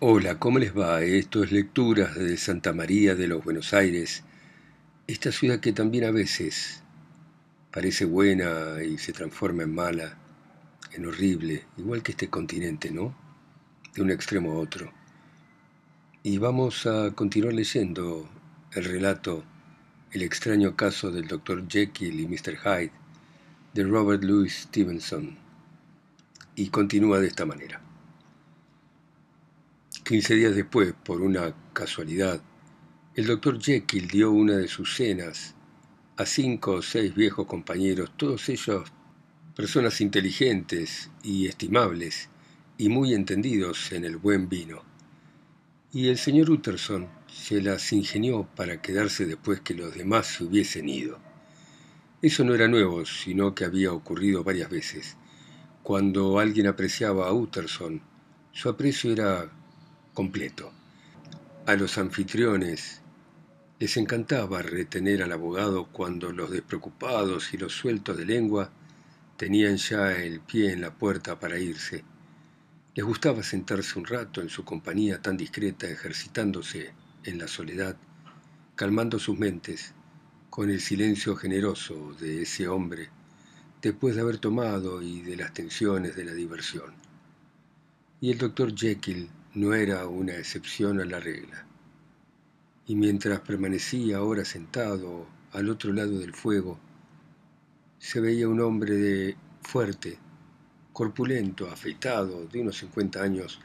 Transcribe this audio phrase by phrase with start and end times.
[0.00, 1.02] Hola, ¿cómo les va?
[1.02, 4.22] Esto es Lecturas de Santa María de los Buenos Aires,
[5.08, 6.84] esta ciudad que también a veces
[7.72, 10.16] parece buena y se transforma en mala,
[10.92, 13.12] en horrible, igual que este continente, ¿no?
[13.92, 14.92] De un extremo a otro.
[16.22, 18.30] Y vamos a continuar leyendo
[18.74, 19.42] el relato
[20.12, 21.66] El extraño caso del Dr.
[21.68, 22.56] Jekyll y Mr.
[22.56, 22.92] Hyde
[23.74, 25.36] de Robert Louis Stevenson.
[26.54, 27.87] Y continúa de esta manera.
[30.08, 32.40] Quince días después, por una casualidad,
[33.14, 35.54] el doctor Jekyll dio una de sus cenas
[36.16, 38.90] a cinco o seis viejos compañeros, todos ellos
[39.54, 42.30] personas inteligentes y estimables
[42.78, 44.82] y muy entendidos en el buen vino.
[45.92, 50.88] Y el señor Utterson se las ingenió para quedarse después que los demás se hubiesen
[50.88, 51.18] ido.
[52.22, 55.18] Eso no era nuevo, sino que había ocurrido varias veces.
[55.82, 58.00] Cuando alguien apreciaba a Utterson,
[58.52, 59.52] su aprecio era
[60.18, 60.72] completo.
[61.66, 63.02] A los anfitriones
[63.78, 68.68] les encantaba retener al abogado cuando los despreocupados y los sueltos de lengua
[69.36, 72.02] tenían ya el pie en la puerta para irse.
[72.96, 76.90] Les gustaba sentarse un rato en su compañía tan discreta, ejercitándose
[77.22, 77.96] en la soledad,
[78.74, 79.94] calmando sus mentes
[80.50, 83.08] con el silencio generoso de ese hombre
[83.80, 86.92] después de haber tomado y de las tensiones de la diversión.
[88.20, 91.64] Y el doctor Jekyll no era una excepción a la regla.
[92.86, 96.78] Y mientras permanecía ahora sentado al otro lado del fuego,
[97.98, 100.18] se veía un hombre de fuerte,
[100.92, 103.60] corpulento, afeitado, de unos 50 años,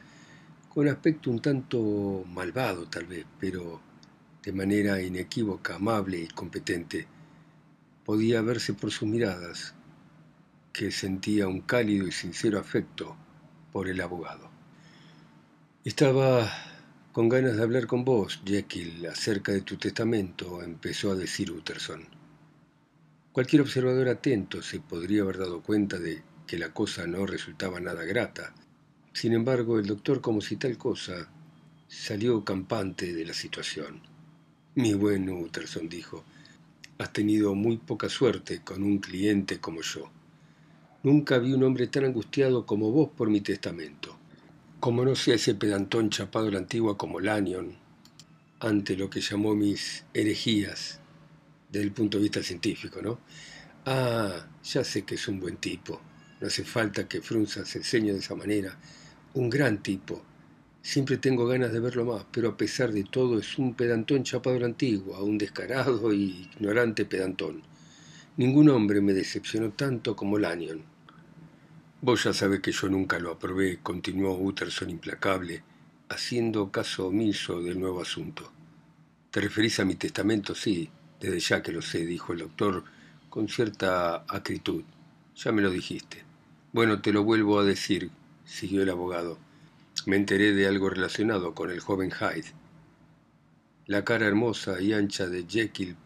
[0.68, 3.80] con aspecto un tanto malvado tal vez, pero
[4.42, 7.06] de manera inequívoca, amable y competente.
[8.04, 9.74] Podía verse por sus miradas
[10.72, 13.16] que sentía un cálido y sincero afecto
[13.72, 14.53] por el abogado.
[15.84, 16.50] Estaba
[17.12, 22.06] con ganas de hablar con vos, Jekyll, acerca de tu testamento, empezó a decir Utterson.
[23.32, 28.02] Cualquier observador atento se podría haber dado cuenta de que la cosa no resultaba nada
[28.04, 28.54] grata.
[29.12, 31.28] Sin embargo, el doctor, como si tal cosa,
[31.86, 34.00] salió campante de la situación.
[34.76, 36.24] Mi buen Utterson dijo,
[36.96, 40.10] has tenido muy poca suerte con un cliente como yo.
[41.02, 44.13] Nunca vi un hombre tan angustiado como vos por mi testamento
[44.84, 47.74] como no sea ese pedantón chapado a la antigua como Lanyon,
[48.60, 51.00] ante lo que llamó mis herejías
[51.72, 53.18] desde el punto de vista científico, ¿no?
[53.86, 55.98] Ah, ya sé que es un buen tipo,
[56.38, 58.78] no hace falta que Frunza se enseñe de esa manera,
[59.32, 60.22] un gran tipo.
[60.82, 64.56] Siempre tengo ganas de verlo más, pero a pesar de todo es un pedantón chapado
[64.56, 67.62] a la antigua, un descarado y ignorante pedantón.
[68.36, 70.93] Ningún hombre me decepcionó tanto como Lanyon.
[72.06, 75.64] Vos ya sabés que yo nunca lo aprobé, continuó Utterson implacable,
[76.10, 78.52] haciendo caso omiso del nuevo asunto.
[79.30, 80.54] ¿Te referís a mi testamento?
[80.54, 82.84] Sí, desde ya que lo sé, dijo el doctor
[83.30, 84.84] con cierta acritud.
[85.34, 86.24] Ya me lo dijiste.
[86.74, 88.10] Bueno, te lo vuelvo a decir,
[88.44, 89.38] siguió el abogado.
[90.04, 92.52] Me enteré de algo relacionado con el joven Hyde.
[93.86, 95.96] La cara hermosa y ancha de Jekyll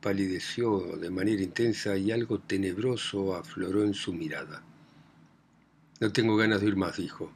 [0.00, 4.62] palideció de manera intensa y algo tenebroso afloró en su mirada.
[6.00, 7.32] No tengo ganas de ir más, dijo.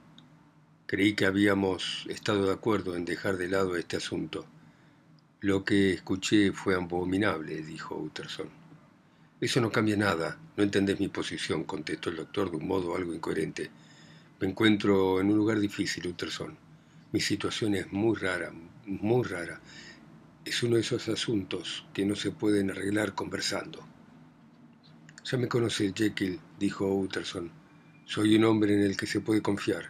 [0.87, 4.47] Creí que habíamos estado de acuerdo en dejar de lado este asunto.
[5.41, 8.49] Lo que escuché fue abominable, dijo Utterson.
[9.41, 10.39] Eso no cambia nada.
[10.57, 13.69] No entendés mi posición, contestó el doctor de un modo algo incoherente.
[14.39, 16.57] Me encuentro en un lugar difícil, Utterson.
[17.11, 18.53] Mi situación es muy rara,
[18.87, 19.61] muy rara.
[20.45, 23.85] Es uno de esos asuntos que no se pueden arreglar conversando.
[25.25, 27.62] Ya me conoces, Jekyll, dijo Utterson.
[28.15, 29.89] Soy un hombre en el que se puede confiar.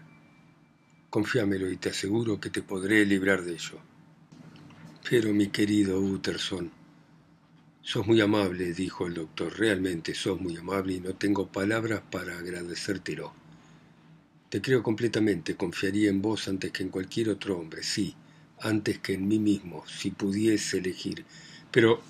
[1.10, 3.80] Confíamelo y te aseguro que te podré librar de ello.
[5.10, 6.70] Pero mi querido Utterson,
[7.80, 9.58] sos muy amable, dijo el doctor.
[9.58, 13.32] Realmente sos muy amable y no tengo palabras para agradecértelo.
[14.48, 18.14] Te creo completamente, confiaría en vos antes que en cualquier otro hombre, sí,
[18.60, 21.24] antes que en mí mismo, si pudiese elegir.
[21.72, 22.00] Pero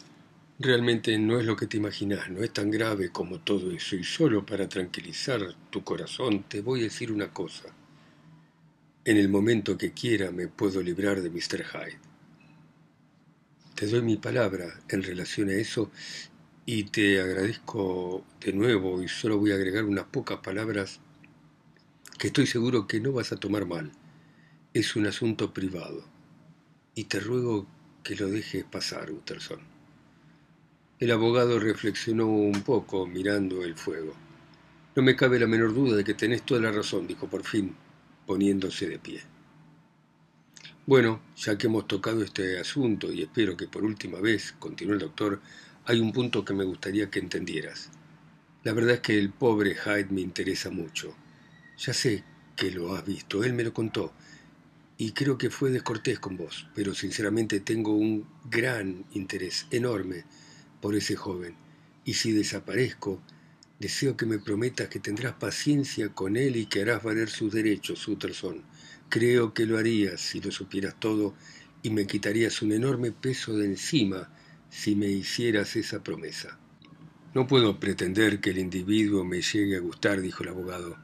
[0.64, 3.97] Realmente no es lo que te imaginas, no es tan grave como todo eso.
[3.97, 7.75] Y solo para tranquilizar tu corazón te voy a decir una cosa.
[9.05, 11.64] En el momento que quiera me puedo librar de Mr.
[11.64, 11.99] Hyde.
[13.75, 15.91] Te doy mi palabra en relación a eso
[16.65, 21.00] y te agradezco de nuevo y solo voy a agregar unas pocas palabras
[22.20, 23.91] que estoy seguro que no vas a tomar mal.
[24.75, 26.05] Es un asunto privado
[26.94, 27.67] y te ruego
[28.05, 29.71] que lo dejes pasar, Utterson.
[31.02, 34.14] El abogado reflexionó un poco mirando el fuego.
[34.94, 37.75] No me cabe la menor duda de que tenés toda la razón, dijo por fin,
[38.25, 39.20] poniéndose de pie.
[40.87, 45.00] Bueno, ya que hemos tocado este asunto y espero que por última vez, continuó el
[45.00, 45.40] doctor,
[45.87, 47.90] hay un punto que me gustaría que entendieras.
[48.62, 51.16] La verdad es que el pobre Hyde me interesa mucho.
[51.78, 52.22] Ya sé
[52.55, 54.12] que lo has visto, él me lo contó,
[54.98, 60.26] y creo que fue descortés con vos, pero sinceramente tengo un gran interés, enorme,
[60.82, 61.55] por ese joven,
[62.05, 63.23] y si desaparezco,
[63.79, 68.06] deseo que me prometas que tendrás paciencia con él y que harás valer sus derechos,
[68.06, 68.62] Utterson.
[69.08, 71.34] Creo que lo harías si lo supieras todo
[71.82, 74.31] y me quitarías un enorme peso de encima
[74.69, 76.58] si me hicieras esa promesa.
[77.34, 80.99] No puedo pretender que el individuo me llegue a gustar, dijo el abogado.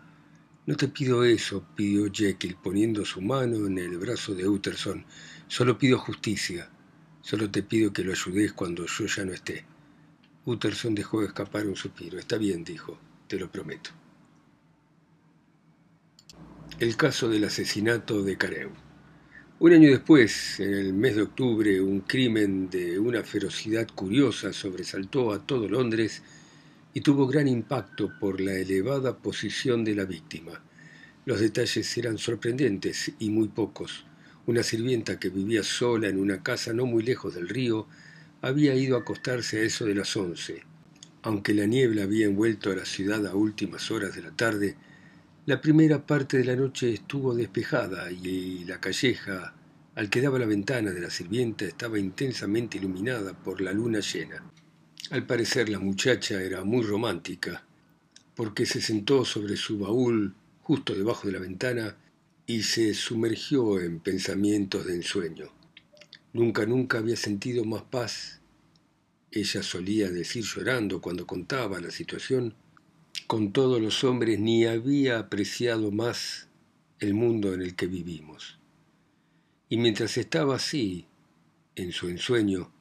[0.66, 5.06] No te pido eso, pidió Jekyll, poniendo su mano en el brazo de Utterson.
[5.46, 6.68] Solo pido justicia.
[7.28, 9.62] Solo te pido que lo ayudes cuando yo ya no esté.
[10.46, 12.18] Utterson dejó escapar un suspiro.
[12.18, 13.90] Está bien, dijo, te lo prometo.
[16.78, 18.70] El caso del asesinato de Carew.
[19.58, 25.30] Un año después, en el mes de octubre, un crimen de una ferocidad curiosa sobresaltó
[25.30, 26.22] a todo Londres
[26.94, 30.62] y tuvo gran impacto por la elevada posición de la víctima.
[31.26, 34.06] Los detalles eran sorprendentes y muy pocos.
[34.48, 37.86] Una sirvienta que vivía sola en una casa no muy lejos del río
[38.40, 40.62] había ido a acostarse a eso de las once.
[41.20, 44.74] Aunque la niebla había envuelto a la ciudad a últimas horas de la tarde,
[45.44, 49.52] la primera parte de la noche estuvo despejada y la calleja
[49.94, 54.42] al que daba la ventana de la sirvienta estaba intensamente iluminada por la luna llena.
[55.10, 57.66] Al parecer la muchacha era muy romántica,
[58.34, 61.96] porque se sentó sobre su baúl justo debajo de la ventana
[62.48, 65.52] y se sumergió en pensamientos de ensueño.
[66.32, 68.40] Nunca, nunca había sentido más paz.
[69.30, 72.54] Ella solía decir llorando cuando contaba la situación
[73.26, 76.48] con todos los hombres ni había apreciado más
[77.00, 78.58] el mundo en el que vivimos.
[79.68, 81.04] Y mientras estaba así,
[81.76, 82.72] en su ensueño,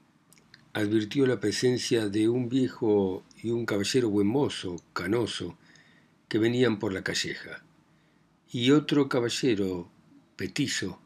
[0.72, 5.58] advirtió la presencia de un viejo y un caballero buen mozo, canoso,
[6.30, 7.66] que venían por la calleja,
[8.52, 9.90] y otro caballero,
[10.38, 11.02] petizo,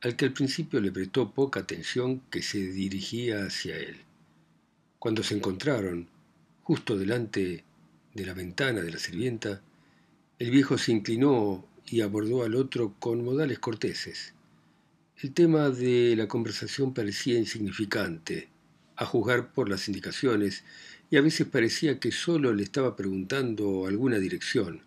[0.00, 3.98] al que al principio le prestó poca atención que se dirigía hacia él.
[4.98, 6.08] Cuando se encontraron,
[6.64, 7.64] justo delante
[8.14, 9.62] de la ventana de la sirvienta,
[10.40, 14.34] el viejo se inclinó y abordó al otro con modales corteses.
[15.18, 18.48] El tema de la conversación parecía insignificante,
[18.96, 20.64] a juzgar por las indicaciones,
[21.10, 24.82] y a veces parecía que solo le estaba preguntando alguna dirección,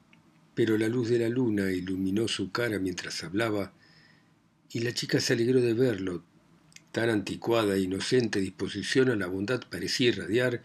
[0.56, 3.74] pero la luz de la luna iluminó su cara mientras hablaba,
[4.72, 6.24] y la chica se alegró de verlo.
[6.92, 10.64] Tan anticuada e inocente disposición a la bondad parecía irradiar,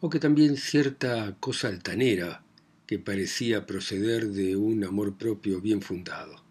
[0.00, 2.44] o que también cierta cosa altanera
[2.86, 6.42] que parecía proceder de un amor propio bien fundado.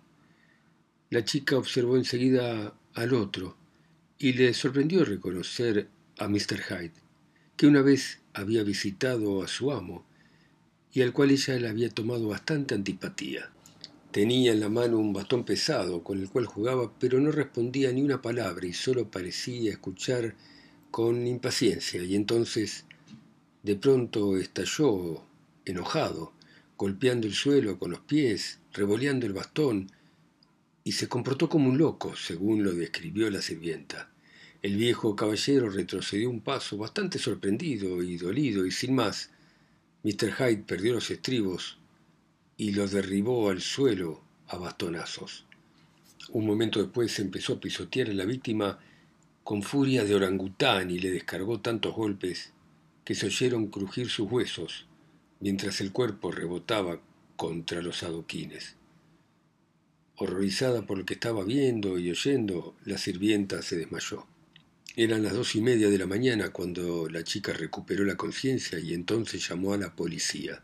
[1.10, 3.58] La chica observó enseguida al otro
[4.18, 6.62] y le sorprendió reconocer a Mr.
[6.70, 6.94] Hyde,
[7.56, 10.06] que una vez había visitado a su amo
[10.94, 13.50] y al cual ella le había tomado bastante antipatía.
[14.12, 18.02] Tenía en la mano un bastón pesado con el cual jugaba, pero no respondía ni
[18.02, 20.36] una palabra y solo parecía escuchar
[20.92, 22.86] con impaciencia, y entonces
[23.64, 25.24] de pronto estalló,
[25.64, 26.34] enojado,
[26.78, 29.90] golpeando el suelo con los pies, revoleando el bastón,
[30.84, 34.10] y se comportó como un loco, según lo describió la sirvienta.
[34.62, 39.30] El viejo caballero retrocedió un paso, bastante sorprendido y dolido, y sin más,
[40.04, 40.34] Mr.
[40.34, 41.78] Hyde perdió los estribos
[42.58, 45.46] y lo derribó al suelo a bastonazos.
[46.30, 48.80] Un momento después empezó a pisotear a la víctima
[49.44, 52.54] con furia de orangután y le descargó tantos golpes
[53.04, 54.88] que se oyeron crujir sus huesos
[55.40, 57.00] mientras el cuerpo rebotaba
[57.36, 58.76] contra los adoquines.
[60.16, 64.28] Horrorizada por lo que estaba viendo y oyendo, la sirvienta se desmayó.
[64.98, 68.94] Eran las dos y media de la mañana cuando la chica recuperó la conciencia y
[68.94, 70.62] entonces llamó a la policía.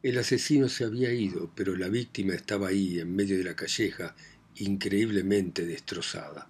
[0.00, 4.14] El asesino se había ido, pero la víctima estaba ahí, en medio de la calleja,
[4.56, 6.48] increíblemente destrozada.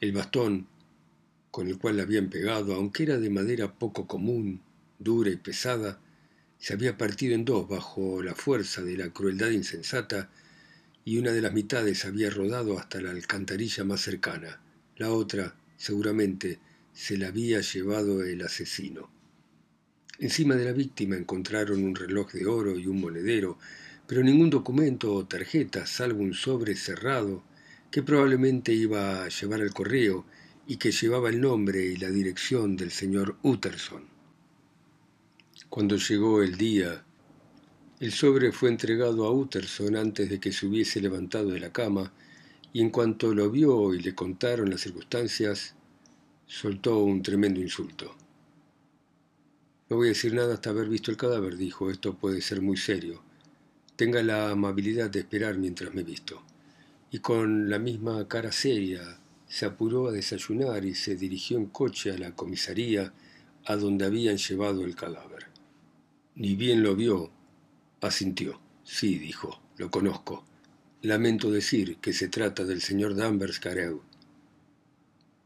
[0.00, 0.66] El bastón
[1.50, 4.62] con el cual la habían pegado, aunque era de madera poco común,
[4.98, 6.00] dura y pesada,
[6.58, 10.30] se había partido en dos bajo la fuerza de la crueldad insensata
[11.04, 14.60] y una de las mitades había rodado hasta la alcantarilla más cercana.
[14.96, 16.58] La otra, seguramente,
[16.92, 19.08] se la había llevado el asesino.
[20.18, 23.56] Encima de la víctima encontraron un reloj de oro y un monedero,
[24.06, 27.44] pero ningún documento o tarjeta, salvo un sobre cerrado
[27.90, 30.26] que probablemente iba a llevar al correo
[30.66, 34.02] y que llevaba el nombre y la dirección del señor Utterson.
[35.68, 37.04] Cuando llegó el día,
[38.00, 42.12] el sobre fue entregado a Utterson antes de que se hubiese levantado de la cama
[42.72, 45.74] y en cuanto lo vio y le contaron las circunstancias,
[46.46, 48.14] soltó un tremendo insulto.
[49.88, 52.76] No voy a decir nada hasta haber visto el cadáver, dijo, esto puede ser muy
[52.76, 53.22] serio.
[53.96, 56.42] Tenga la amabilidad de esperar mientras me visto.
[57.10, 62.12] Y con la misma cara seria se apuró a desayunar y se dirigió en coche
[62.12, 63.12] a la comisaría
[63.64, 65.46] a donde habían llevado el cadáver.
[66.34, 67.30] Ni bien lo vio,
[68.00, 68.60] asintió.
[68.84, 70.44] Sí, dijo, lo conozco.
[71.02, 74.02] Lamento decir que se trata del señor Danvers Carew.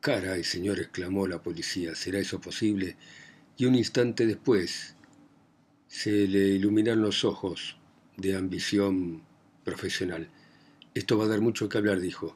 [0.00, 2.97] Caray, señor, exclamó la policía, ¿será eso posible?
[3.59, 4.97] Y un instante después
[5.88, 7.76] se le iluminaron los ojos
[8.16, 9.25] de ambición
[9.62, 10.26] profesional.
[10.94, 12.35] Esto va a dar mucho que hablar, dijo.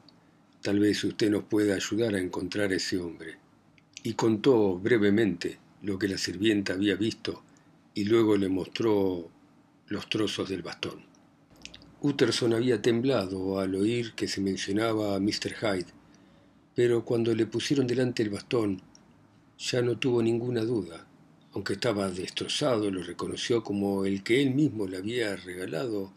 [0.61, 3.39] Tal vez usted nos pueda ayudar a encontrar a ese hombre.
[4.03, 7.41] Y contó brevemente lo que la sirvienta había visto
[7.95, 9.27] y luego le mostró
[9.87, 11.16] los trozos del bastón.
[11.99, 15.55] Utterson había temblado al oír que se mencionaba a Mr.
[15.59, 15.87] Hyde,
[16.75, 18.83] pero cuando le pusieron delante el bastón
[19.57, 21.07] ya no tuvo ninguna duda.
[21.53, 26.13] Aunque estaba destrozado, lo reconoció como el que él mismo le había regalado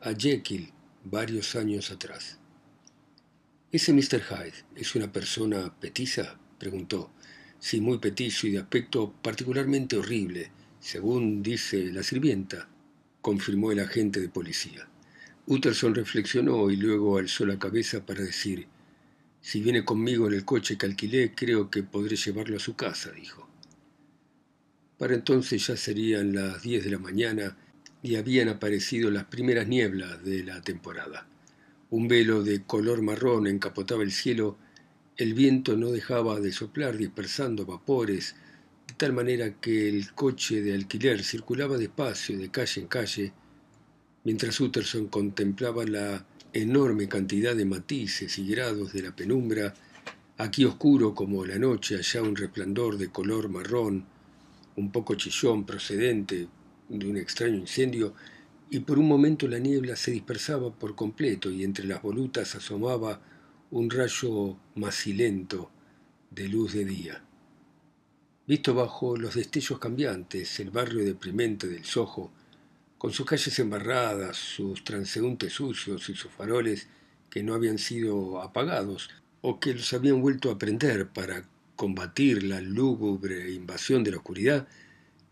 [0.00, 0.70] a Jekyll
[1.02, 2.38] varios años atrás.
[3.72, 4.22] ¿Ese Mr.
[4.22, 6.38] Hyde es una persona petiza?
[6.56, 7.10] preguntó.
[7.58, 12.68] Sí, muy petizo y de aspecto particularmente horrible, según dice la sirvienta,
[13.20, 14.88] confirmó el agente de policía.
[15.48, 18.66] Utterson reflexionó y luego alzó la cabeza para decir
[19.40, 23.12] Si viene conmigo en el coche que alquilé, creo que podré llevarlo a su casa,
[23.12, 23.48] dijo.
[24.98, 27.56] Para entonces ya serían las diez de la mañana
[28.02, 31.28] y habían aparecido las primeras nieblas de la temporada.
[31.90, 34.56] Un velo de color marrón encapotaba el cielo,
[35.16, 38.34] el viento no dejaba de soplar dispersando vapores,
[38.88, 43.32] de tal manera que el coche de alquiler circulaba despacio de calle en calle,
[44.26, 49.72] mientras Utterson contemplaba la enorme cantidad de matices y grados de la penumbra,
[50.36, 54.04] aquí oscuro como la noche, allá un resplandor de color marrón,
[54.74, 56.48] un poco chillón procedente
[56.88, 58.14] de un extraño incendio,
[58.68, 63.20] y por un momento la niebla se dispersaba por completo y entre las volutas asomaba
[63.70, 65.70] un rayo macilento
[66.32, 67.22] de luz de día.
[68.44, 72.32] Visto bajo los destellos cambiantes, el barrio deprimente del Soho,
[72.98, 76.88] con sus calles embarradas, sus transeúntes sucios y sus faroles
[77.30, 79.10] que no habían sido apagados
[79.42, 84.66] o que los habían vuelto a prender para combatir la lúgubre invasión de la oscuridad,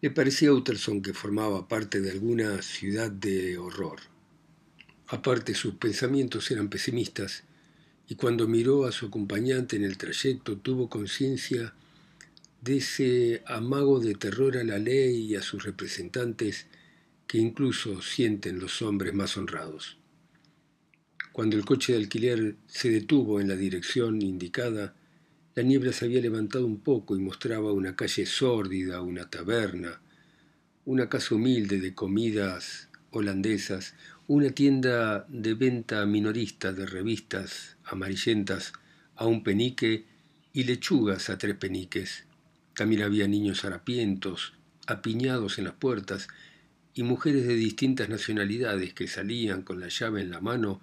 [0.02, 4.00] le parecía a Utterson que formaba parte de alguna ciudad de horror.
[5.08, 7.44] Aparte, sus pensamientos eran pesimistas,
[8.06, 11.72] y cuando miró a su acompañante en el trayecto tuvo conciencia
[12.60, 16.66] de ese amago de terror a la ley y a sus representantes
[17.26, 19.98] que incluso sienten los hombres más honrados.
[21.32, 24.94] Cuando el coche de alquiler se detuvo en la dirección indicada,
[25.54, 30.00] la niebla se había levantado un poco y mostraba una calle sórdida, una taberna,
[30.84, 33.94] una casa humilde de comidas holandesas,
[34.26, 38.72] una tienda de venta minorista de revistas amarillentas
[39.16, 40.06] a un penique
[40.52, 42.24] y lechugas a tres peniques.
[42.74, 44.54] También había niños harapientos,
[44.86, 46.28] apiñados en las puertas,
[46.94, 50.80] y mujeres de distintas nacionalidades que salían con la llave en la mano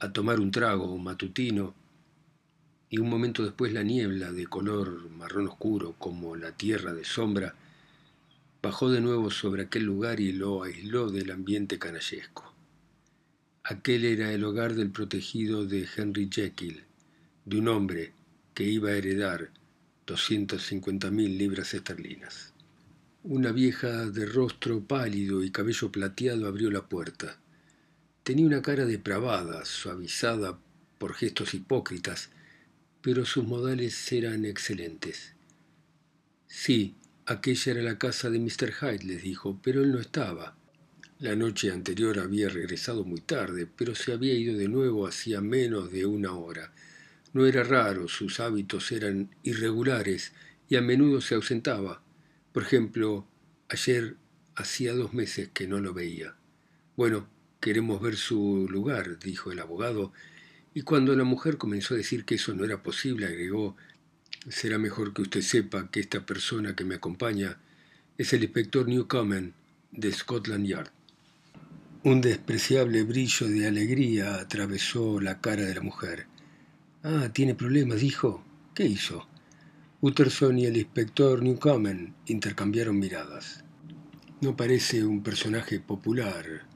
[0.00, 1.74] a tomar un trago matutino
[2.90, 7.54] y un momento después la niebla de color marrón oscuro como la tierra de sombra
[8.62, 12.54] bajó de nuevo sobre aquel lugar y lo aisló del ambiente canallesco.
[13.62, 16.84] Aquel era el hogar del protegido de Henry Jekyll,
[17.44, 18.12] de un hombre
[18.54, 19.50] que iba a heredar
[20.58, 22.53] cincuenta mil libras esterlinas.
[23.26, 27.38] Una vieja de rostro pálido y cabello plateado abrió la puerta.
[28.22, 30.58] Tenía una cara depravada, suavizada
[30.98, 32.28] por gestos hipócritas,
[33.00, 35.32] pero sus modales eran excelentes.
[36.48, 38.74] Sí, aquella era la casa de Mr.
[38.74, 40.54] Hyde, les dijo, pero él no estaba.
[41.18, 45.90] La noche anterior había regresado muy tarde, pero se había ido de nuevo hacía menos
[45.90, 46.74] de una hora.
[47.32, 50.32] No era raro, sus hábitos eran irregulares
[50.68, 52.04] y a menudo se ausentaba.
[52.54, 53.26] Por ejemplo,
[53.68, 54.14] ayer
[54.54, 56.36] hacía dos meses que no lo veía.
[56.96, 57.26] Bueno,
[57.58, 60.12] queremos ver su lugar, dijo el abogado,
[60.72, 63.76] y cuando la mujer comenzó a decir que eso no era posible, agregó,
[64.48, 67.58] será mejor que usted sepa que esta persona que me acompaña
[68.18, 69.52] es el inspector Newcomen
[69.90, 70.92] de Scotland Yard.
[72.04, 76.28] Un despreciable brillo de alegría atravesó la cara de la mujer.
[77.02, 78.44] Ah, tiene problemas, dijo.
[78.76, 79.26] ¿Qué hizo?
[80.06, 83.64] Utterson y el inspector Newcomen intercambiaron miradas.
[84.42, 86.66] No parece un personaje popular,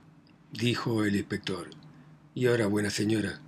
[0.50, 1.68] dijo el inspector.
[2.34, 3.42] Y ahora, buena señora,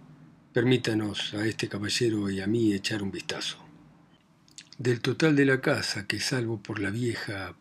[0.53, 3.57] Permítanos a este caballero y a mí echar un vistazo.
[4.77, 7.57] Del total de la casa, que salvo por la vieja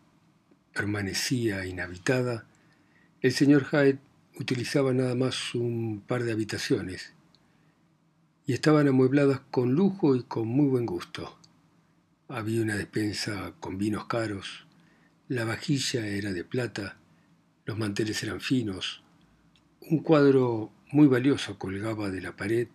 [0.74, 2.44] permanecía inhabitada,
[3.22, 3.98] el señor Hyde
[4.38, 7.14] utilizaba nada más un par de habitaciones
[8.44, 11.39] y estaban amuebladas con lujo y con muy buen gusto.
[12.32, 14.64] Había una despensa con vinos caros,
[15.26, 16.96] la vajilla era de plata,
[17.64, 19.02] los manteles eran finos,
[19.80, 22.68] un cuadro muy valioso colgaba de la pared,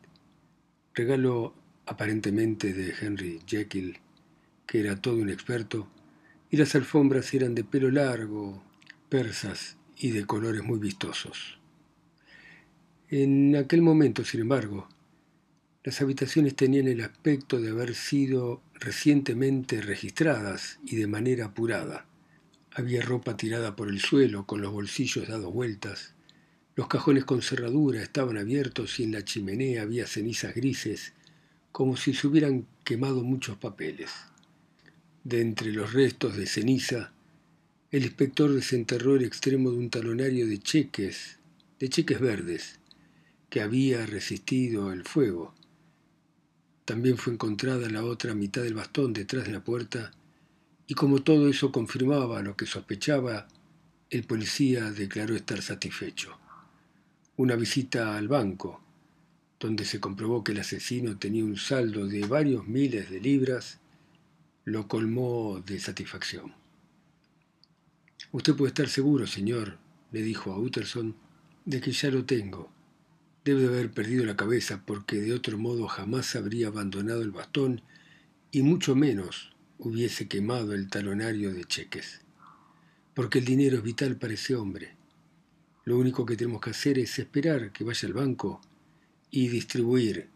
[0.93, 3.97] regalo aparentemente de Henry Jekyll,
[4.67, 5.88] que era todo un experto,
[6.50, 8.62] y las alfombras eran de pelo largo,
[9.07, 11.59] persas y de colores muy vistosos.
[13.07, 14.89] En aquel momento, sin embargo,
[15.86, 22.08] las habitaciones tenían el aspecto de haber sido recientemente registradas y de manera apurada.
[22.74, 26.15] Había ropa tirada por el suelo, con los bolsillos dados vueltas.
[26.75, 31.13] Los cajones con cerradura estaban abiertos y en la chimenea había cenizas grises,
[31.72, 34.10] como si se hubieran quemado muchos papeles.
[35.24, 37.13] De entre los restos de ceniza,
[37.92, 41.38] el inspector desenterró el extremo de un talonario de cheques,
[41.80, 42.80] de cheques verdes,
[43.51, 45.54] que había resistido el fuego.
[46.86, 50.12] También fue encontrada la otra mitad del bastón detrás de la puerta,
[50.88, 53.48] y como todo eso confirmaba lo que sospechaba,
[54.12, 56.38] el policía declaró estar satisfecho.
[57.38, 58.82] Una visita al banco,
[59.60, 63.80] donde se comprobó que el asesino tenía un saldo de varios miles de libras,
[64.63, 66.54] lo colmó de satisfacción.
[68.32, 69.80] Usted puede estar seguro, señor,
[70.12, 71.15] le dijo a Utterson,
[71.65, 72.75] de que ya lo tengo.
[73.45, 77.83] Debe de haber perdido la cabeza porque de otro modo jamás habría abandonado el bastón
[78.49, 82.21] y mucho menos hubiese quemado el talonario de cheques.
[83.13, 84.95] Porque el dinero es vital para ese hombre.
[85.83, 88.61] Lo único que tenemos que hacer es esperar que vaya al banco
[89.29, 90.27] y distribuir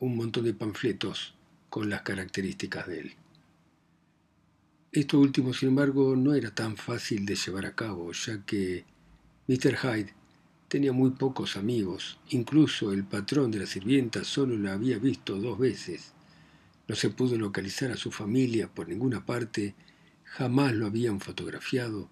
[0.00, 1.36] un montón de panfletos
[1.68, 3.12] con las características de él.
[4.90, 8.84] Esto último, sin embargo, no era tan fácil de llevar a cabo, ya que
[9.46, 9.76] Mr.
[9.76, 10.19] Hyde
[10.70, 15.58] Tenía muy pocos amigos, incluso el patrón de la sirvienta solo la había visto dos
[15.58, 16.12] veces.
[16.86, 19.74] No se pudo localizar a su familia por ninguna parte,
[20.22, 22.08] jamás lo habían fotografiado,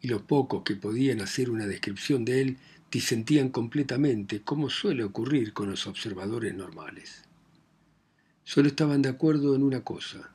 [0.00, 2.56] y los pocos que podían hacer una descripción de él
[2.90, 7.24] disentían completamente, como suele ocurrir con los observadores normales.
[8.44, 10.32] Solo estaban de acuerdo en una cosa,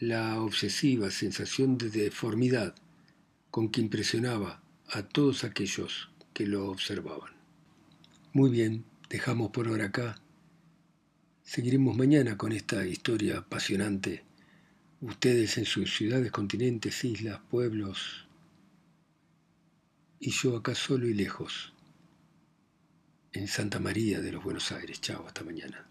[0.00, 2.74] la obsesiva sensación de deformidad
[3.52, 6.10] con que impresionaba a todos aquellos
[6.46, 7.32] lo observaban.
[8.32, 10.20] Muy bien, dejamos por ahora acá.
[11.42, 14.24] Seguiremos mañana con esta historia apasionante.
[15.00, 18.28] Ustedes en sus ciudades, continentes, islas, pueblos,
[20.20, 21.72] y yo acá solo y lejos,
[23.32, 25.00] en Santa María de los Buenos Aires.
[25.00, 25.89] Chao, hasta mañana.